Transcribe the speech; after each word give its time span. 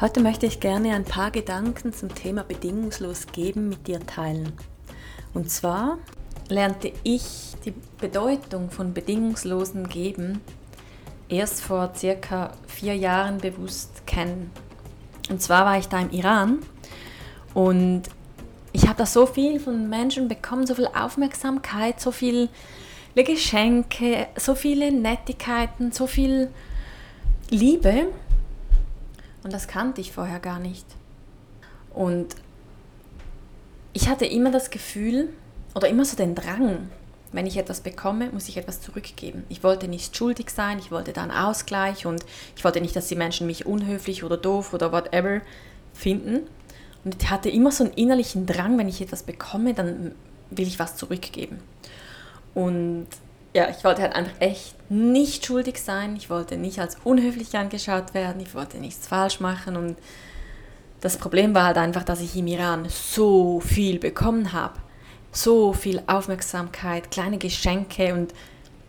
Heute 0.00 0.20
möchte 0.20 0.46
ich 0.46 0.60
gerne 0.60 0.94
ein 0.94 1.04
paar 1.04 1.30
Gedanken 1.30 1.92
zum 1.92 2.14
Thema 2.14 2.42
bedingungslos 2.42 3.26
geben 3.32 3.68
mit 3.68 3.86
dir 3.86 4.00
teilen. 4.00 4.54
Und 5.34 5.50
zwar 5.50 5.98
lernte 6.48 6.90
ich 7.02 7.52
die 7.66 7.74
Bedeutung 8.00 8.70
von 8.70 8.94
bedingungslosen 8.94 9.90
Geben 9.90 10.40
erst 11.28 11.60
vor 11.60 11.92
circa 11.94 12.52
vier 12.66 12.96
Jahren 12.96 13.36
bewusst 13.36 14.06
kennen. 14.06 14.50
Und 15.28 15.42
zwar 15.42 15.66
war 15.66 15.76
ich 15.76 15.88
da 15.88 16.00
im 16.00 16.10
Iran 16.12 16.60
und 17.52 18.04
ich 18.72 18.84
habe 18.86 18.96
da 18.96 19.04
so 19.04 19.26
viel 19.26 19.60
von 19.60 19.90
Menschen 19.90 20.28
bekommen, 20.28 20.66
so 20.66 20.76
viel 20.76 20.88
Aufmerksamkeit, 20.94 22.00
so 22.00 22.10
viele 22.10 22.48
Geschenke, 23.14 24.28
so 24.38 24.54
viele 24.54 24.92
Nettigkeiten, 24.92 25.92
so 25.92 26.06
viel 26.06 26.48
Liebe. 27.50 28.06
Und 29.42 29.52
das 29.52 29.68
kannte 29.68 30.00
ich 30.00 30.12
vorher 30.12 30.40
gar 30.40 30.58
nicht. 30.58 30.86
Und 31.94 32.36
ich 33.92 34.08
hatte 34.08 34.26
immer 34.26 34.50
das 34.50 34.70
Gefühl 34.70 35.30
oder 35.74 35.88
immer 35.88 36.04
so 36.04 36.16
den 36.16 36.34
Drang, 36.34 36.90
wenn 37.32 37.46
ich 37.46 37.56
etwas 37.56 37.80
bekomme, 37.80 38.30
muss 38.30 38.48
ich 38.48 38.56
etwas 38.56 38.80
zurückgeben. 38.80 39.44
Ich 39.48 39.62
wollte 39.62 39.88
nicht 39.88 40.16
schuldig 40.16 40.50
sein, 40.50 40.78
ich 40.78 40.90
wollte 40.90 41.12
da 41.12 41.22
einen 41.22 41.30
Ausgleich 41.30 42.06
und 42.06 42.24
ich 42.56 42.64
wollte 42.64 42.80
nicht, 42.80 42.96
dass 42.96 43.08
die 43.08 43.16
Menschen 43.16 43.46
mich 43.46 43.66
unhöflich 43.66 44.24
oder 44.24 44.36
doof 44.36 44.74
oder 44.74 44.92
whatever 44.92 45.40
finden. 45.94 46.40
Und 47.04 47.22
ich 47.22 47.30
hatte 47.30 47.48
immer 47.48 47.70
so 47.70 47.84
einen 47.84 47.94
innerlichen 47.94 48.46
Drang, 48.46 48.78
wenn 48.78 48.88
ich 48.88 49.00
etwas 49.00 49.22
bekomme, 49.22 49.74
dann 49.74 50.12
will 50.50 50.66
ich 50.66 50.78
was 50.78 50.96
zurückgeben. 50.96 51.58
Und 52.54 53.06
ja, 53.54 53.68
ich 53.70 53.84
wollte 53.84 54.02
halt 54.02 54.14
einfach 54.14 54.40
echt 54.40 54.74
nicht 54.90 55.46
schuldig 55.46 55.82
sein. 55.82 56.16
Ich 56.16 56.30
wollte 56.30 56.56
nicht 56.56 56.78
als 56.78 56.96
unhöflich 57.04 57.56
angeschaut 57.56 58.14
werden. 58.14 58.40
Ich 58.40 58.54
wollte 58.54 58.78
nichts 58.78 59.08
falsch 59.08 59.40
machen. 59.40 59.76
Und 59.76 59.96
das 61.00 61.16
Problem 61.16 61.54
war 61.54 61.64
halt 61.64 61.78
einfach, 61.78 62.04
dass 62.04 62.20
ich 62.20 62.36
im 62.36 62.46
Iran 62.46 62.86
so 62.88 63.60
viel 63.60 63.98
bekommen 63.98 64.52
habe 64.52 64.74
so 65.32 65.72
viel 65.72 66.02
Aufmerksamkeit, 66.06 67.10
kleine 67.10 67.38
Geschenke 67.38 68.14
und 68.14 68.34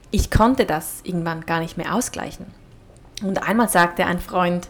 ich 0.10 0.32
konnte 0.32 0.66
das 0.66 1.02
irgendwann 1.04 1.46
gar 1.46 1.60
nicht 1.60 1.78
mehr 1.78 1.96
ausgleichen. 1.96 2.48
Und 3.22 3.48
einmal 3.48 3.70
sagte 3.70 4.06
ein 4.06 4.20
Freund, 4.20 4.68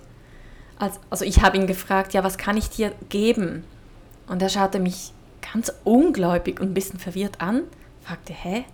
also 1.09 1.25
ich 1.25 1.41
habe 1.41 1.57
ihn 1.57 1.67
gefragt, 1.67 2.13
ja, 2.13 2.23
was 2.23 2.37
kann 2.37 2.57
ich 2.57 2.69
dir 2.69 2.91
geben? 3.09 3.63
Und 4.27 4.41
er 4.41 4.49
schaute 4.49 4.79
mich 4.79 5.13
ganz 5.53 5.71
ungläubig 5.83 6.59
und 6.59 6.71
ein 6.71 6.73
bisschen 6.73 6.99
verwirrt 6.99 7.39
an, 7.39 7.63
fragte, 8.03 8.33
hä, 8.33 8.66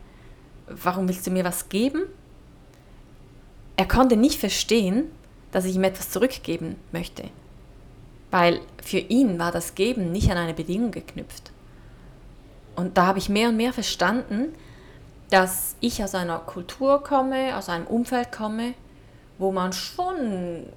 warum 0.68 1.08
willst 1.08 1.26
du 1.26 1.32
mir 1.32 1.44
was 1.44 1.70
geben? 1.70 2.04
Er 3.76 3.88
konnte 3.88 4.18
nicht 4.18 4.40
verstehen, 4.40 5.06
dass 5.52 5.66
ich 5.66 5.76
ihm 5.76 5.84
etwas 5.84 6.10
zurückgeben 6.10 6.76
möchte, 6.92 7.26
weil 8.32 8.60
für 8.84 8.98
ihn 8.98 9.40
war 9.40 9.52
das 9.52 9.76
Geben 9.76 10.12
nicht 10.12 10.30
an 10.30 10.38
eine 10.38 10.54
Bedingung 10.54 10.92
geknüpft. 10.92 11.52
Und 12.76 12.98
da 12.98 13.08
habe 13.08 13.20
ich 13.20 13.30
mehr 13.30 13.50
und 13.50 13.58
mehr 13.58 13.74
verstanden, 13.74 14.54
dass 15.30 15.76
ich 15.80 16.04
aus 16.04 16.16
einer 16.16 16.40
Kultur 16.40 17.04
komme, 17.04 17.58
aus 17.58 17.70
einem 17.70 17.88
Umfeld 17.88 18.32
komme, 18.32 18.74
wo 19.38 19.52
man 19.52 19.74
schon 19.74 20.68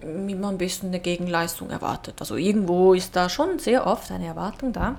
immer 0.00 0.48
ein 0.48 0.58
bisschen 0.58 0.88
eine 0.88 1.00
Gegenleistung 1.00 1.70
erwartet. 1.70 2.16
Also 2.20 2.36
irgendwo 2.36 2.94
ist 2.94 3.16
da 3.16 3.28
schon 3.28 3.58
sehr 3.58 3.86
oft 3.86 4.10
eine 4.10 4.26
Erwartung 4.26 4.72
da. 4.72 4.96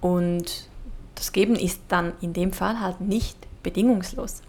Und 0.00 0.68
das 1.14 1.32
Geben 1.32 1.56
ist 1.56 1.80
dann 1.88 2.12
in 2.20 2.32
dem 2.32 2.52
Fall 2.52 2.80
halt 2.80 3.00
nicht 3.00 3.36
bedingungslos. 3.62 4.42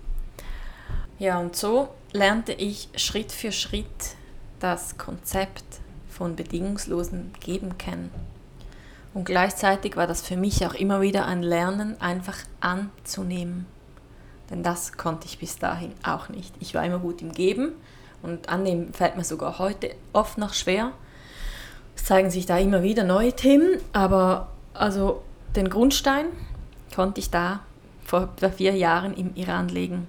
Ja, 1.17 1.39
und 1.39 1.55
so 1.55 1.89
lernte 2.11 2.53
ich 2.53 2.89
Schritt 2.95 3.31
für 3.31 3.51
Schritt 3.51 3.85
das 4.59 4.97
Konzept 4.97 5.63
von 6.09 6.35
bedingungslosen 6.35 7.31
Geben 7.39 7.77
kennen. 7.77 8.11
Und 9.13 9.25
gleichzeitig 9.25 9.95
war 9.95 10.07
das 10.07 10.21
für 10.21 10.35
mich 10.35 10.65
auch 10.65 10.73
immer 10.73 11.01
wieder 11.01 11.25
ein 11.25 11.41
Lernen, 11.41 11.99
einfach 12.01 12.37
anzunehmen. 12.59 13.65
Denn 14.49 14.61
das 14.61 14.93
konnte 14.93 15.25
ich 15.25 15.39
bis 15.39 15.57
dahin 15.57 15.93
auch 16.03 16.29
nicht. 16.29 16.53
Ich 16.59 16.73
war 16.73 16.85
immer 16.85 16.99
gut 16.99 17.21
im 17.21 17.31
Geben 17.31 17.71
und 18.21 18.49
annehmen 18.49 18.93
fällt 18.93 19.15
mir 19.15 19.23
sogar 19.23 19.57
heute 19.57 19.91
oft 20.13 20.37
noch 20.37 20.53
schwer. 20.53 20.91
Es 21.95 22.03
zeigen 22.03 22.29
sich 22.29 22.45
da 22.45 22.57
immer 22.57 22.83
wieder 22.83 23.03
neue 23.03 23.33
Themen, 23.33 23.79
aber 23.93 24.49
also 24.73 25.23
den 25.55 25.69
Grundstein 25.69 26.25
konnte 26.95 27.19
ich 27.19 27.29
da 27.29 27.59
vor 28.05 28.29
vier 28.55 28.75
Jahren 28.75 29.13
im 29.13 29.35
Iran 29.35 29.67
legen. 29.67 30.07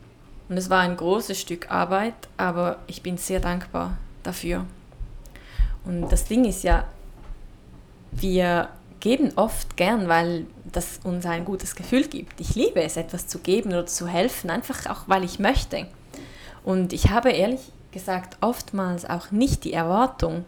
Und 0.49 0.57
es 0.57 0.71
war 0.71 0.81
ein 0.81 0.97
großes 0.97 1.41
Stück 1.41 1.71
Arbeit, 1.71 2.15
aber 2.37 2.79
ich 2.87 3.03
bin 3.03 3.19
sehr 3.19 3.41
dankbar 3.41 3.97
dafür. 4.23 4.65
Und 5.85 6.09
das 6.11 6.25
Ding 6.25 6.45
ist 6.45 6.63
ja, 6.63 6.85
wir 8.13 8.69
geben 9.01 9.33
oft 9.37 9.77
gern, 9.77 10.09
weil 10.09 10.47
das 10.65 11.01
uns 11.05 11.27
ein 11.27 11.45
gutes 11.45 11.75
Gefühl 11.75 12.07
gibt. 12.07 12.41
Ich 12.41 12.55
liebe 12.55 12.83
es, 12.83 12.97
etwas 12.97 13.27
zu 13.27 13.39
geben 13.41 13.71
oder 13.71 13.87
zu 13.87 14.07
helfen, 14.07 14.51
einfach 14.51 14.87
auch, 14.87 15.09
weil 15.09 15.25
ich 15.25 15.39
möchte. 15.39 15.87
Und 16.65 16.93
ich 16.93 17.11
habe 17.11 17.31
ehrlich 17.31 17.73
gesagt 17.93 18.37
oftmals 18.41 19.09
auch 19.09 19.31
nicht 19.31 19.65
die 19.65 19.73
Erwartung, 19.73 20.45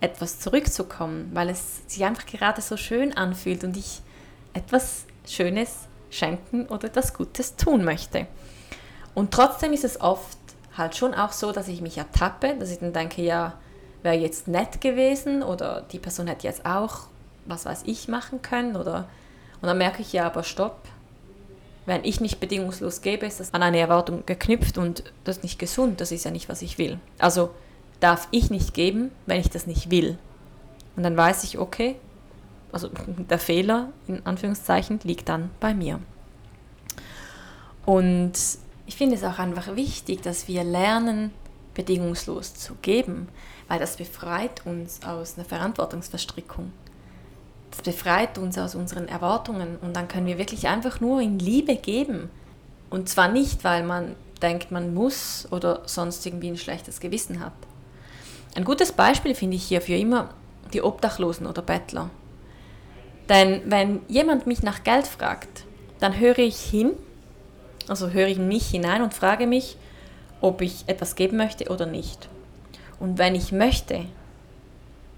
etwas 0.00 0.40
zurückzukommen, 0.40 1.30
weil 1.32 1.48
es 1.48 1.82
sich 1.86 2.04
einfach 2.04 2.26
gerade 2.26 2.60
so 2.60 2.76
schön 2.76 3.16
anfühlt 3.16 3.64
und 3.64 3.76
ich 3.76 4.02
etwas 4.52 5.06
Schönes 5.26 5.88
schenken 6.10 6.66
oder 6.66 6.88
etwas 6.88 7.14
Gutes 7.14 7.56
tun 7.56 7.84
möchte. 7.84 8.26
Und 9.14 9.32
trotzdem 9.32 9.72
ist 9.72 9.84
es 9.84 10.00
oft 10.00 10.38
halt 10.76 10.96
schon 10.96 11.14
auch 11.14 11.32
so, 11.32 11.52
dass 11.52 11.68
ich 11.68 11.80
mich 11.80 11.98
ertappe, 11.98 12.54
dass 12.58 12.70
ich 12.70 12.78
dann 12.78 12.92
denke, 12.92 13.22
ja, 13.22 13.54
wäre 14.02 14.16
jetzt 14.16 14.46
nett 14.46 14.80
gewesen 14.80 15.42
oder 15.42 15.82
die 15.92 15.98
Person 15.98 16.26
hätte 16.26 16.46
jetzt 16.46 16.66
auch 16.66 17.08
was 17.48 17.64
weiß 17.64 17.82
ich, 17.86 18.08
machen 18.08 18.42
können. 18.42 18.76
Oder, 18.76 19.08
und 19.60 19.68
dann 19.68 19.78
merke 19.78 20.02
ich 20.02 20.12
ja, 20.12 20.26
aber 20.26 20.42
stopp. 20.42 20.80
Wenn 21.86 22.04
ich 22.04 22.20
nicht 22.20 22.40
bedingungslos 22.40 23.00
gebe, 23.00 23.26
ist 23.26 23.38
das 23.38 23.54
an 23.54 23.62
eine 23.62 23.78
Erwartung 23.78 24.24
geknüpft 24.26 24.76
und 24.76 25.04
das 25.24 25.38
ist 25.38 25.42
nicht 25.44 25.58
gesund. 25.58 26.00
Das 26.00 26.10
ist 26.10 26.24
ja 26.24 26.32
nicht, 26.32 26.48
was 26.48 26.62
ich 26.62 26.78
will. 26.78 26.98
Also 27.18 27.50
darf 28.00 28.26
ich 28.32 28.50
nicht 28.50 28.74
geben, 28.74 29.12
wenn 29.26 29.40
ich 29.40 29.50
das 29.50 29.66
nicht 29.66 29.90
will. 29.90 30.18
Und 30.96 31.04
dann 31.04 31.16
weiß 31.16 31.44
ich, 31.44 31.58
okay, 31.58 31.96
also 32.76 32.90
der 33.30 33.38
Fehler 33.38 33.88
in 34.06 34.26
Anführungszeichen 34.26 35.00
liegt 35.02 35.30
dann 35.30 35.48
bei 35.60 35.72
mir. 35.72 35.98
Und 37.86 38.34
ich 38.84 38.96
finde 38.96 39.14
es 39.14 39.24
auch 39.24 39.38
einfach 39.38 39.76
wichtig, 39.76 40.20
dass 40.20 40.46
wir 40.46 40.62
lernen, 40.62 41.32
bedingungslos 41.72 42.54
zu 42.54 42.74
geben, 42.82 43.28
weil 43.68 43.78
das 43.78 43.96
befreit 43.96 44.66
uns 44.66 45.00
aus 45.04 45.38
einer 45.38 45.46
Verantwortungsverstrickung. 45.46 46.70
Das 47.70 47.80
befreit 47.80 48.36
uns 48.36 48.58
aus 48.58 48.74
unseren 48.74 49.08
Erwartungen 49.08 49.78
und 49.80 49.96
dann 49.96 50.06
können 50.06 50.26
wir 50.26 50.36
wirklich 50.36 50.68
einfach 50.68 51.00
nur 51.00 51.22
in 51.22 51.38
Liebe 51.38 51.76
geben. 51.76 52.28
Und 52.90 53.08
zwar 53.08 53.28
nicht, 53.28 53.64
weil 53.64 53.84
man 53.84 54.16
denkt, 54.42 54.70
man 54.70 54.92
muss 54.92 55.48
oder 55.50 55.80
sonst 55.86 56.26
irgendwie 56.26 56.48
ein 56.48 56.58
schlechtes 56.58 57.00
Gewissen 57.00 57.40
hat. 57.40 57.54
Ein 58.54 58.64
gutes 58.64 58.92
Beispiel 58.92 59.34
finde 59.34 59.56
ich 59.56 59.64
hierfür 59.64 59.96
immer 59.96 60.28
die 60.74 60.82
Obdachlosen 60.82 61.46
oder 61.46 61.62
Bettler. 61.62 62.10
Denn 63.28 63.62
wenn 63.66 64.00
jemand 64.08 64.46
mich 64.46 64.62
nach 64.62 64.84
Geld 64.84 65.06
fragt, 65.06 65.64
dann 65.98 66.18
höre 66.18 66.38
ich 66.38 66.58
hin, 66.58 66.92
also 67.88 68.10
höre 68.10 68.28
ich 68.28 68.38
mich 68.38 68.68
hinein 68.68 69.02
und 69.02 69.14
frage 69.14 69.46
mich, 69.46 69.76
ob 70.40 70.60
ich 70.60 70.84
etwas 70.86 71.16
geben 71.16 71.36
möchte 71.36 71.70
oder 71.70 71.86
nicht. 71.86 72.28
Und 73.00 73.18
wenn 73.18 73.34
ich 73.34 73.52
möchte, 73.52 74.04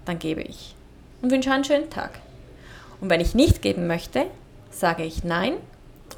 dann 0.05 0.19
gebe 0.19 0.41
ich 0.41 0.75
und 1.21 1.31
wünsche 1.31 1.51
einen 1.51 1.63
schönen 1.63 1.89
Tag. 1.89 2.19
Und 3.01 3.09
wenn 3.09 3.21
ich 3.21 3.35
nicht 3.35 3.61
geben 3.61 3.87
möchte, 3.87 4.25
sage 4.71 5.03
ich 5.03 5.23
Nein 5.23 5.53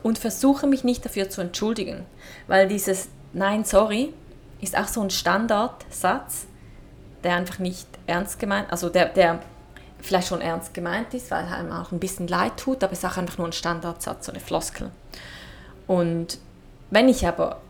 und 0.04 0.18
versuche 0.18 0.68
mich 0.68 0.84
nicht 0.84 1.06
dafür 1.06 1.30
zu 1.30 1.42
entschuldigen, 1.42 2.06
weil 2.48 2.68
dieses 2.68 3.10
Nein, 3.34 3.64
sorry 3.66 4.14
ist 4.62 4.78
auch 4.78 4.88
so 4.88 5.02
ein 5.02 5.10
Standardsatz, 5.10 6.46
der 7.24 7.36
einfach 7.36 7.60
nicht 7.60 7.88
ernst 8.08 8.40
gemeint, 8.40 8.72
also 8.72 8.90
der, 8.90 9.10
der 9.10 9.40
vielleicht 10.02 10.28
schon 10.28 10.42
ernst 10.42 10.74
gemeint 10.74 11.14
ist, 11.14 11.32
weil 11.32 11.46
er 11.46 11.58
einem 11.58 11.72
auch 11.72 11.92
ein 11.92 12.00
bisschen 12.00 12.28
leid 12.28 12.58
tut, 12.58 12.84
aber 12.84 12.94
es 12.94 13.00
ist 13.00 13.06
auch 13.06 13.18
einfach 13.18 13.38
nur 13.38 13.48
ein 13.48 13.54
Standardsatz, 13.54 14.26
so 14.26 14.32
eine 14.32 14.42
Floskel. 14.42 14.92
Und 15.88 16.40
wenn 16.90 17.10
ich 17.10 17.28
aber 17.28 17.62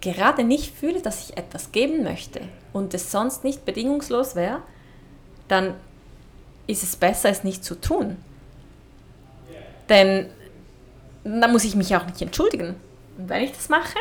gerade 0.00 0.44
nicht 0.44 0.74
fühle, 0.74 1.00
dass 1.02 1.28
ich 1.28 1.36
etwas 1.36 1.72
geben 1.72 2.02
möchte 2.02 2.40
und 2.72 2.94
es 2.94 3.10
sonst 3.10 3.44
nicht 3.44 3.64
bedingungslos 3.64 4.34
wäre, 4.34 4.62
dann 5.48 5.74
ist 6.66 6.82
es 6.82 6.96
besser, 6.96 7.28
es 7.28 7.44
nicht 7.44 7.64
zu 7.64 7.74
tun. 7.74 8.16
Denn 9.88 10.26
dann 11.24 11.52
muss 11.52 11.64
ich 11.64 11.74
mich 11.74 11.94
auch 11.96 12.06
nicht 12.06 12.22
entschuldigen. 12.22 12.76
Und 13.18 13.28
wenn 13.28 13.42
ich 13.42 13.52
das 13.52 13.68
mache, 13.68 13.98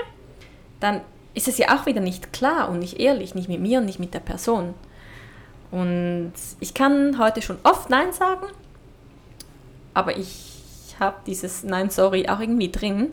dann 0.80 1.02
ist 1.34 1.48
es 1.48 1.58
ja 1.58 1.76
auch 1.78 1.86
wieder 1.86 2.02
nicht 2.02 2.32
klar 2.32 2.70
und 2.70 2.80
nicht 2.80 3.00
ehrlich, 3.00 3.36
nicht 3.36 3.50
mit 3.50 3.60
mir 3.60 3.80
und 3.80 3.86
nicht 3.86 4.00
mit 4.00 4.14
der 4.14 4.20
Person. 4.20 4.74
Und 5.72 6.34
ich 6.60 6.74
kann 6.74 7.20
heute 7.20 7.42
schon 7.42 7.58
oft 7.64 7.90
Nein 7.90 8.12
sagen, 8.12 8.48
aber 9.94 10.18
ich 10.18 10.96
habe 11.00 11.18
dieses 11.26 11.64
Nein, 11.64 11.90
sorry 11.90 12.28
auch 12.28 12.40
irgendwie 12.40 12.72
drin 12.72 13.12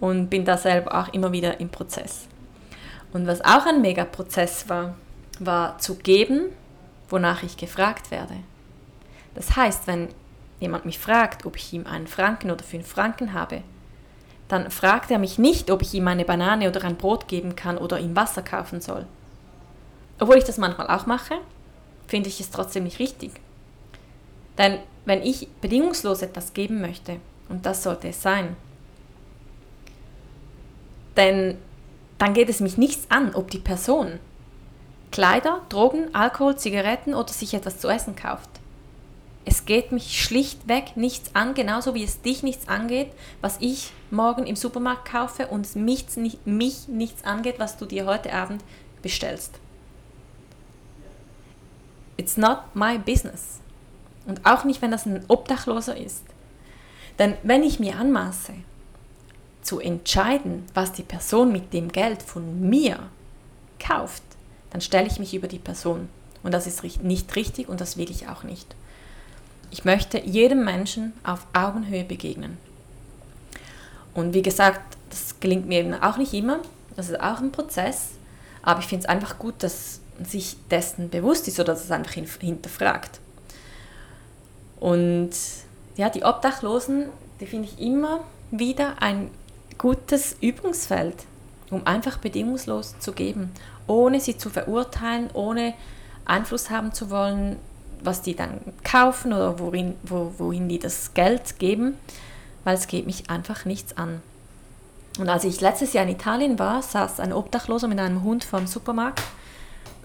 und 0.00 0.28
bin 0.28 0.44
da 0.44 0.58
selber 0.58 0.94
auch 0.94 1.12
immer 1.12 1.32
wieder 1.32 1.60
im 1.60 1.68
Prozess. 1.68 2.28
Und 3.12 3.26
was 3.26 3.40
auch 3.40 3.66
ein 3.66 3.80
Mega-Prozess 3.80 4.68
war, 4.68 4.94
war 5.38 5.78
zu 5.78 5.96
geben, 5.96 6.50
wonach 7.08 7.42
ich 7.42 7.56
gefragt 7.56 8.10
werde. 8.10 8.34
Das 9.34 9.56
heißt, 9.56 9.86
wenn 9.86 10.08
jemand 10.60 10.86
mich 10.86 10.98
fragt, 10.98 11.46
ob 11.46 11.56
ich 11.56 11.72
ihm 11.72 11.86
einen 11.86 12.06
Franken 12.06 12.50
oder 12.50 12.64
fünf 12.64 12.86
Franken 12.86 13.32
habe, 13.32 13.62
dann 14.48 14.70
fragt 14.70 15.10
er 15.10 15.18
mich 15.18 15.38
nicht, 15.38 15.70
ob 15.70 15.82
ich 15.82 15.92
ihm 15.94 16.06
eine 16.08 16.24
Banane 16.24 16.68
oder 16.68 16.84
ein 16.84 16.96
Brot 16.96 17.28
geben 17.28 17.56
kann 17.56 17.78
oder 17.78 17.98
ihm 17.98 18.14
Wasser 18.14 18.42
kaufen 18.42 18.80
soll. 18.80 19.06
Obwohl 20.18 20.38
ich 20.38 20.44
das 20.44 20.58
manchmal 20.58 20.88
auch 20.88 21.06
mache, 21.06 21.34
finde 22.06 22.28
ich 22.28 22.40
es 22.40 22.50
trotzdem 22.50 22.84
nicht 22.84 22.98
richtig. 22.98 23.32
Denn 24.58 24.78
wenn 25.04 25.22
ich 25.22 25.48
bedingungslos 25.60 26.22
etwas 26.22 26.54
geben 26.54 26.80
möchte, 26.80 27.16
und 27.48 27.66
das 27.66 27.82
sollte 27.82 28.08
es 28.08 28.22
sein, 28.22 28.56
denn 31.16 31.58
dann 32.18 32.34
geht 32.34 32.48
es 32.48 32.60
mich 32.60 32.76
nichts 32.76 33.10
an, 33.10 33.34
ob 33.34 33.50
die 33.50 33.58
Person 33.58 34.18
Kleider, 35.12 35.62
Drogen, 35.68 36.14
Alkohol, 36.14 36.56
Zigaretten 36.56 37.14
oder 37.14 37.32
sich 37.32 37.54
etwas 37.54 37.78
zu 37.78 37.88
essen 37.88 38.16
kauft. 38.16 38.50
Es 39.44 39.64
geht 39.64 39.92
mich 39.92 40.20
schlichtweg 40.20 40.96
nichts 40.96 41.30
an, 41.34 41.54
genauso 41.54 41.94
wie 41.94 42.02
es 42.02 42.20
dich 42.20 42.42
nichts 42.42 42.66
angeht, 42.66 43.12
was 43.40 43.58
ich 43.60 43.92
morgen 44.10 44.44
im 44.44 44.56
Supermarkt 44.56 45.08
kaufe 45.08 45.46
und 45.46 45.76
mich, 45.76 46.04
mich 46.44 46.88
nichts 46.88 47.24
angeht, 47.24 47.54
was 47.58 47.76
du 47.76 47.86
dir 47.86 48.06
heute 48.06 48.32
Abend 48.32 48.62
bestellst. 49.02 49.60
It's 52.16 52.36
not 52.36 52.74
my 52.74 52.98
business. 52.98 53.60
Und 54.26 54.44
auch 54.44 54.64
nicht, 54.64 54.82
wenn 54.82 54.90
das 54.90 55.06
ein 55.06 55.24
Obdachloser 55.28 55.96
ist. 55.96 56.24
Denn 57.18 57.34
wenn 57.42 57.62
ich 57.62 57.78
mir 57.78 57.96
anmaße, 57.96 58.52
zu 59.62 59.80
entscheiden, 59.80 60.64
was 60.74 60.92
die 60.92 61.02
Person 61.02 61.50
mit 61.50 61.72
dem 61.72 61.90
Geld 61.90 62.22
von 62.22 62.68
mir 62.68 62.98
kauft, 63.80 64.22
dann 64.70 64.80
stelle 64.80 65.08
ich 65.08 65.18
mich 65.18 65.34
über 65.34 65.48
die 65.48 65.58
Person. 65.58 66.08
Und 66.42 66.52
das 66.52 66.66
ist 66.66 66.82
nicht 67.02 67.34
richtig 67.34 67.68
und 67.68 67.80
das 67.80 67.96
will 67.96 68.10
ich 68.10 68.28
auch 68.28 68.44
nicht. 68.44 68.76
Ich 69.70 69.84
möchte 69.84 70.20
jedem 70.20 70.64
Menschen 70.64 71.12
auf 71.24 71.46
Augenhöhe 71.52 72.04
begegnen. 72.04 72.58
Und 74.14 74.32
wie 74.32 74.42
gesagt, 74.42 74.96
das 75.10 75.40
gelingt 75.40 75.66
mir 75.66 75.80
eben 75.80 75.94
auch 75.94 76.16
nicht 76.16 76.32
immer. 76.32 76.60
Das 76.94 77.08
ist 77.08 77.20
auch 77.20 77.40
ein 77.40 77.52
Prozess. 77.52 78.10
Aber 78.62 78.80
ich 78.80 78.86
finde 78.86 79.04
es 79.04 79.08
einfach 79.08 79.38
gut, 79.38 79.54
dass 79.58 80.00
sich 80.24 80.56
dessen 80.70 81.10
bewusst 81.10 81.48
ist 81.48 81.58
oder 81.60 81.72
dass 81.74 81.84
es 81.84 81.90
einfach 81.90 82.12
hinterfragt. 82.12 83.20
Und 84.80 85.30
ja, 85.96 86.10
die 86.10 86.24
Obdachlosen, 86.24 87.06
die 87.40 87.46
finde 87.46 87.68
ich 87.68 87.80
immer 87.80 88.20
wieder 88.50 89.02
ein 89.02 89.30
gutes 89.78 90.36
Übungsfeld, 90.40 91.24
um 91.70 91.86
einfach 91.86 92.18
bedingungslos 92.18 92.98
zu 92.98 93.12
geben, 93.12 93.50
ohne 93.86 94.20
sie 94.20 94.36
zu 94.36 94.50
verurteilen, 94.50 95.30
ohne 95.32 95.74
Einfluss 96.24 96.70
haben 96.70 96.92
zu 96.92 97.10
wollen, 97.10 97.56
was 98.02 98.22
die 98.22 98.34
dann 98.34 98.60
kaufen 98.84 99.32
oder 99.32 99.58
worin, 99.58 99.94
wo, 100.02 100.32
wohin 100.38 100.68
die 100.68 100.78
das 100.78 101.14
Geld 101.14 101.58
geben, 101.58 101.96
weil 102.64 102.76
es 102.76 102.88
geht 102.88 103.06
mich 103.06 103.30
einfach 103.30 103.64
nichts 103.64 103.96
an. 103.96 104.20
Und 105.18 105.30
als 105.30 105.44
ich 105.44 105.60
letztes 105.60 105.94
Jahr 105.94 106.04
in 106.04 106.10
Italien 106.10 106.58
war, 106.58 106.82
saß 106.82 107.20
ein 107.20 107.32
Obdachloser 107.32 107.88
mit 107.88 107.98
einem 107.98 108.22
Hund 108.22 108.44
vor 108.44 108.58
dem 108.58 108.66
Supermarkt 108.66 109.22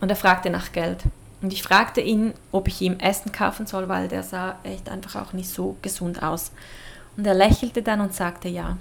und 0.02 0.10
er 0.10 0.16
fragte 0.16 0.50
nach 0.50 0.72
Geld. 0.72 1.04
Und 1.42 1.54
ich 1.54 1.64
fragte 1.64 2.02
ihn, 2.02 2.34
ob 2.52 2.68
ich 2.68 2.82
ihm 2.82 3.00
Essen 3.00 3.32
kaufen 3.32 3.66
soll, 3.66 3.88
weil 3.88 4.08
der 4.08 4.24
sah 4.24 4.58
echt 4.64 4.90
einfach 4.90 5.16
auch 5.16 5.34
nicht 5.34 5.50
so 5.50 5.78
gesund 5.82 6.22
aus. 6.22 6.52
Und 7.18 7.26
er 7.26 7.34
lächelte 7.34 7.82
dann 7.82 8.02
und 8.02 8.14
sagte 8.14 8.50
ja. 8.50 8.78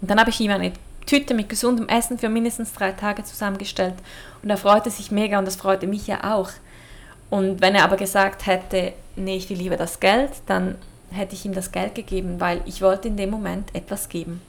Und 0.00 0.10
dann 0.10 0.20
habe 0.20 0.30
ich 0.30 0.40
ihm 0.40 0.50
eine 0.50 0.72
Tüte 1.06 1.34
mit 1.34 1.48
gesundem 1.48 1.88
Essen 1.88 2.18
für 2.18 2.28
mindestens 2.28 2.72
drei 2.72 2.92
Tage 2.92 3.24
zusammengestellt. 3.24 3.94
Und 4.42 4.50
er 4.50 4.56
freute 4.56 4.90
sich 4.90 5.10
mega 5.10 5.38
und 5.38 5.46
das 5.46 5.56
freute 5.56 5.86
mich 5.86 6.06
ja 6.06 6.34
auch. 6.34 6.50
Und 7.30 7.60
wenn 7.60 7.74
er 7.74 7.84
aber 7.84 7.96
gesagt 7.96 8.46
hätte, 8.46 8.92
nee, 9.16 9.36
ich 9.36 9.50
will 9.50 9.56
lieber 9.56 9.76
das 9.76 9.98
Geld, 9.98 10.30
dann 10.46 10.76
hätte 11.10 11.34
ich 11.34 11.44
ihm 11.44 11.54
das 11.54 11.72
Geld 11.72 11.94
gegeben, 11.94 12.40
weil 12.40 12.60
ich 12.66 12.82
wollte 12.82 13.08
in 13.08 13.16
dem 13.16 13.30
Moment 13.30 13.74
etwas 13.74 14.08
geben. 14.08 14.40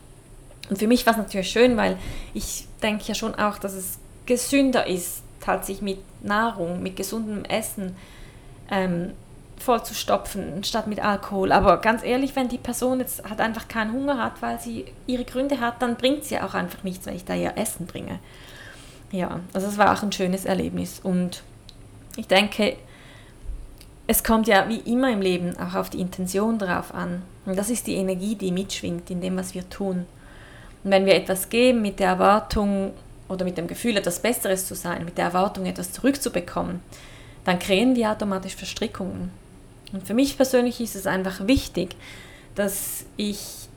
Und 0.70 0.78
für 0.78 0.88
mich 0.88 1.06
war 1.06 1.14
es 1.14 1.18
natürlich 1.18 1.50
schön, 1.50 1.78
weil 1.78 1.98
ich 2.34 2.68
denke 2.84 3.06
ja 3.06 3.16
schon 3.16 3.36
auch, 3.36 3.58
dass 3.58 3.74
es 3.74 4.00
gesünder 4.26 4.86
ist, 4.86 5.22
halt 5.48 5.66
sich 5.66 5.82
mit 5.82 6.00
Nahrung, 6.24 6.84
mit 6.84 6.96
gesundem 6.96 7.46
Essen 7.46 7.96
ähm, 8.70 9.14
vollzustopfen, 9.58 10.64
statt 10.64 10.88
mit 10.88 11.04
Alkohol. 11.04 11.52
Aber 11.52 11.78
ganz 11.78 12.04
ehrlich, 12.04 12.36
wenn 12.36 12.48
die 12.48 12.58
Person 12.58 13.00
jetzt 13.00 13.28
halt 13.28 13.42
einfach 13.42 13.68
keinen 13.68 13.94
Hunger 13.94 14.24
hat, 14.24 14.42
weil 14.42 14.60
sie 14.60 14.86
ihre 15.08 15.26
Gründe 15.26 15.60
hat, 15.60 15.82
dann 15.82 15.96
bringt 15.96 16.24
sie 16.24 16.40
auch 16.40 16.54
einfach 16.54 16.84
nichts, 16.84 17.06
wenn 17.06 17.16
ich 17.16 17.26
da 17.26 17.34
ihr 17.34 17.58
Essen 17.58 17.88
bringe. 17.88 18.20
Ja, 19.12 19.40
also 19.54 19.68
es 19.68 19.78
war 19.78 19.94
auch 19.94 20.04
ein 20.04 20.12
schönes 20.12 20.46
Erlebnis. 20.46 21.00
Und 21.02 21.44
ich 22.18 22.28
denke, 22.28 22.76
es 24.06 24.24
kommt 24.24 24.48
ja 24.48 24.68
wie 24.70 24.80
immer 24.92 25.12
im 25.12 25.22
Leben 25.22 25.58
auch 25.58 25.76
auf 25.76 25.90
die 25.90 26.02
Intention 26.02 26.60
drauf 26.60 26.94
an. 26.94 27.24
Und 27.46 27.58
das 27.58 27.70
ist 27.70 27.88
die 27.88 27.96
Energie, 27.96 28.36
die 28.36 28.52
mitschwingt 28.52 29.10
in 29.10 29.22
dem, 29.22 29.38
was 29.38 29.54
wir 29.54 29.70
tun. 29.70 30.06
Und 30.84 30.92
wenn 30.92 31.06
wir 31.06 31.16
etwas 31.16 31.50
geben 31.50 31.82
mit 31.82 32.00
der 32.00 32.10
Erwartung 32.10 32.94
oder 33.30 33.46
mit 33.46 33.58
dem 33.58 33.68
Gefühl, 33.68 33.98
etwas 33.98 34.22
Besseres 34.22 34.68
zu 34.68 34.76
sein, 34.76 35.06
mit 35.06 35.18
der 35.18 35.26
Erwartung, 35.26 35.66
etwas 35.66 35.92
zurückzubekommen, 35.92 36.82
dann 37.44 37.60
kreieren 37.60 37.96
wir 37.96 38.12
automatisch 38.12 38.56
Verstrickungen. 38.56 39.32
Und 39.94 40.06
für 40.06 40.14
mich 40.14 40.36
persönlich 40.36 40.82
ist 40.82 40.96
es 40.96 41.08
einfach 41.08 41.48
wichtig, 41.48 41.96
dass 42.56 43.06
ich 43.16 43.68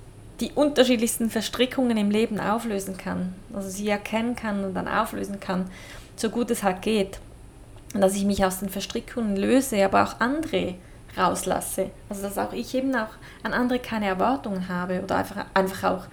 die 0.41 0.53
unterschiedlichsten 0.53 1.31
Verstrickungen 1.31 1.97
im 1.97 2.11
Leben 2.11 2.41
auflösen 2.41 2.97
kann. 2.97 3.35
Also 3.53 3.69
sie 3.69 3.89
erkennen 3.89 4.35
kann 4.35 4.65
und 4.65 4.75
dann 4.75 4.89
auflösen 4.89 5.39
kann, 5.39 5.71
so 6.17 6.31
gut 6.31 6.51
es 6.51 6.63
halt 6.63 6.83
geht. 6.83 7.21
Und 7.95 8.01
dass 8.01 8.15
ich 8.15 8.25
mich 8.25 8.45
aus 8.45 8.61
den 8.61 8.71
Verstrickungen 8.71 9.37
löse, 9.37 9.85
aber 9.85 10.03
auch 10.03 10.21
andere 10.21 10.75
rauslasse. 11.17 11.91
Also 12.09 12.23
dass 12.23 12.39
auch 12.39 12.53
ich 12.53 12.75
eben 12.75 12.95
auch 12.95 13.11
an 13.43 13.53
andere 13.53 13.79
keine 13.79 14.07
Erwartungen 14.07 14.69
habe 14.69 15.03
oder 15.03 15.17
einfach, 15.17 15.45
einfach 15.55 15.85
auch 15.85 16.05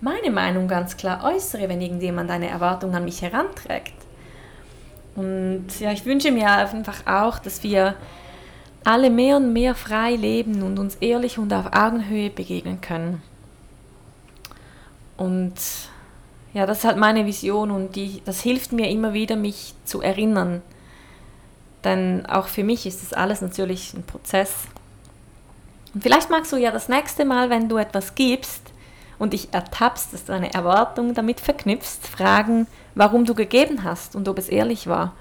meine 0.00 0.30
Meinung 0.30 0.68
ganz 0.68 0.96
klar 0.96 1.24
äußere, 1.24 1.68
wenn 1.68 1.80
irgendjemand 1.80 2.30
eine 2.30 2.48
Erwartung 2.48 2.94
an 2.94 3.04
mich 3.04 3.22
heranträgt. 3.22 3.94
Und 5.16 5.66
ja, 5.78 5.92
ich 5.92 6.06
wünsche 6.06 6.30
mir 6.30 6.50
einfach 6.50 7.06
auch, 7.06 7.38
dass 7.38 7.62
wir 7.62 7.94
alle 8.84 9.10
mehr 9.10 9.36
und 9.36 9.52
mehr 9.52 9.74
frei 9.74 10.14
leben 10.14 10.62
und 10.62 10.78
uns 10.78 10.96
ehrlich 10.96 11.38
und 11.38 11.52
auf 11.52 11.66
Augenhöhe 11.72 12.30
begegnen 12.30 12.80
können. 12.80 13.20
Und 15.18 15.54
ja, 16.54 16.64
das 16.64 16.78
ist 16.78 16.84
halt 16.84 16.96
meine 16.96 17.26
Vision 17.26 17.70
und 17.70 17.94
die, 17.94 18.22
das 18.24 18.40
hilft 18.40 18.72
mir 18.72 18.88
immer 18.88 19.12
wieder, 19.12 19.36
mich 19.36 19.74
zu 19.84 20.00
erinnern. 20.00 20.62
Denn 21.84 22.24
auch 22.26 22.46
für 22.46 22.64
mich 22.64 22.86
ist 22.86 23.02
das 23.02 23.12
alles 23.12 23.42
natürlich 23.42 23.92
ein 23.92 24.02
Prozess. 24.02 24.52
Und 25.92 26.02
vielleicht 26.02 26.30
magst 26.30 26.52
du 26.52 26.56
ja 26.56 26.70
das 26.70 26.88
nächste 26.88 27.26
Mal, 27.26 27.50
wenn 27.50 27.68
du 27.68 27.76
etwas 27.76 28.14
gibst 28.14 28.69
und 29.20 29.34
dich 29.34 29.52
ertappst, 29.52 30.14
dass 30.14 30.24
du 30.24 30.32
eine 30.32 30.52
Erwartung 30.52 31.12
damit 31.12 31.40
verknüpfst, 31.40 32.06
fragen, 32.06 32.66
warum 32.94 33.26
du 33.26 33.34
gegeben 33.34 33.84
hast 33.84 34.16
und 34.16 34.26
ob 34.28 34.38
es 34.38 34.48
ehrlich 34.48 34.86
war 34.86 35.12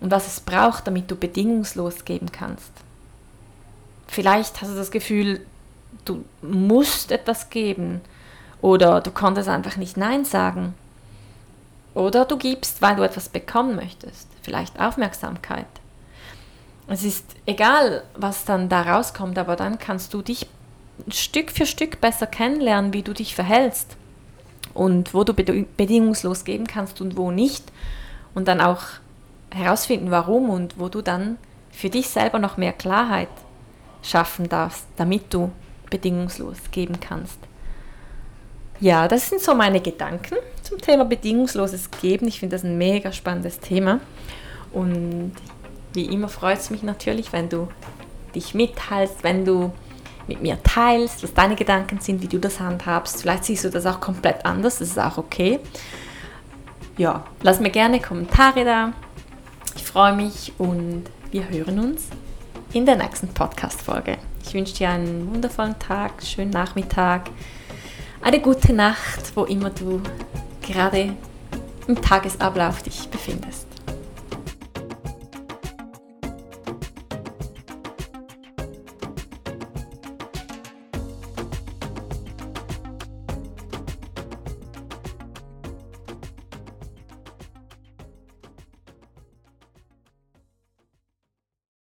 und 0.00 0.12
was 0.12 0.28
es 0.28 0.40
braucht, 0.40 0.86
damit 0.86 1.10
du 1.10 1.16
bedingungslos 1.16 2.04
geben 2.04 2.30
kannst. 2.30 2.70
Vielleicht 4.06 4.62
hast 4.62 4.70
du 4.70 4.76
das 4.76 4.92
Gefühl, 4.92 5.44
du 6.04 6.24
musst 6.40 7.10
etwas 7.10 7.50
geben 7.50 8.00
oder 8.62 9.00
du 9.00 9.10
konntest 9.10 9.48
einfach 9.48 9.76
nicht 9.76 9.96
Nein 9.96 10.24
sagen. 10.24 10.74
Oder 11.94 12.26
du 12.26 12.36
gibst, 12.36 12.80
weil 12.80 12.94
du 12.94 13.02
etwas 13.02 13.28
bekommen 13.28 13.74
möchtest, 13.74 14.28
vielleicht 14.42 14.78
Aufmerksamkeit. 14.78 15.66
Es 16.86 17.02
ist 17.02 17.24
egal, 17.44 18.04
was 18.14 18.44
dann 18.44 18.68
da 18.68 18.82
rauskommt, 18.82 19.36
aber 19.36 19.56
dann 19.56 19.80
kannst 19.80 20.14
du 20.14 20.22
dich 20.22 20.46
Stück 21.10 21.50
für 21.50 21.66
Stück 21.66 22.00
besser 22.00 22.26
kennenlernen, 22.26 22.92
wie 22.92 23.02
du 23.02 23.12
dich 23.12 23.34
verhältst 23.34 23.96
und 24.74 25.14
wo 25.14 25.24
du 25.24 25.34
bedingungslos 25.34 26.44
geben 26.44 26.66
kannst 26.66 27.00
und 27.00 27.16
wo 27.16 27.30
nicht. 27.30 27.64
Und 28.34 28.48
dann 28.48 28.60
auch 28.60 28.82
herausfinden, 29.50 30.10
warum 30.10 30.50
und 30.50 30.78
wo 30.78 30.88
du 30.88 31.02
dann 31.02 31.38
für 31.70 31.90
dich 31.90 32.08
selber 32.08 32.38
noch 32.38 32.56
mehr 32.56 32.72
Klarheit 32.72 33.28
schaffen 34.02 34.48
darfst, 34.48 34.86
damit 34.96 35.32
du 35.34 35.50
bedingungslos 35.90 36.58
geben 36.70 37.00
kannst. 37.00 37.38
Ja, 38.80 39.08
das 39.08 39.28
sind 39.28 39.40
so 39.40 39.54
meine 39.54 39.80
Gedanken 39.80 40.36
zum 40.62 40.80
Thema 40.80 41.04
bedingungsloses 41.04 41.90
Geben. 41.90 42.28
Ich 42.28 42.38
finde 42.38 42.54
das 42.56 42.64
ein 42.64 42.78
mega 42.78 43.12
spannendes 43.12 43.58
Thema. 43.58 44.00
Und 44.72 45.32
wie 45.94 46.04
immer 46.04 46.28
freut 46.28 46.58
es 46.58 46.70
mich 46.70 46.82
natürlich, 46.82 47.32
wenn 47.32 47.48
du 47.48 47.68
dich 48.34 48.54
mitteilst, 48.54 49.24
wenn 49.24 49.44
du 49.44 49.72
mit 50.28 50.42
mir 50.42 50.62
teilst, 50.62 51.22
was 51.22 51.34
deine 51.34 51.56
Gedanken 51.56 52.00
sind, 52.00 52.22
wie 52.22 52.28
du 52.28 52.38
das 52.38 52.60
handhabst. 52.60 53.22
Vielleicht 53.22 53.44
siehst 53.44 53.64
du 53.64 53.70
das 53.70 53.86
auch 53.86 54.00
komplett 54.00 54.44
anders, 54.44 54.78
das 54.78 54.88
ist 54.88 54.98
auch 54.98 55.18
okay. 55.18 55.60
Ja, 56.96 57.24
lass 57.42 57.60
mir 57.60 57.70
gerne 57.70 58.00
Kommentare 58.00 58.64
da. 58.64 58.92
Ich 59.76 59.84
freue 59.84 60.14
mich 60.14 60.52
und 60.58 61.04
wir 61.30 61.48
hören 61.48 61.78
uns 61.78 62.08
in 62.72 62.84
der 62.84 62.96
nächsten 62.96 63.28
Podcast-Folge. 63.28 64.18
Ich 64.44 64.52
wünsche 64.54 64.74
dir 64.74 64.90
einen 64.90 65.32
wundervollen 65.32 65.78
Tag, 65.78 66.22
schönen 66.22 66.50
Nachmittag, 66.50 67.30
eine 68.20 68.40
gute 68.40 68.72
Nacht, 68.72 69.32
wo 69.34 69.44
immer 69.44 69.70
du 69.70 70.02
gerade 70.60 71.14
im 71.86 72.00
Tagesablauf 72.00 72.82
dich 72.82 73.08
befindest. 73.08 73.66